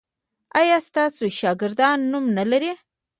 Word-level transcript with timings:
ایا 0.59 0.77
ستاسو 0.87 1.23
شاګردان 1.39 1.99
نوم 2.11 2.25
نلري؟ 2.37 2.71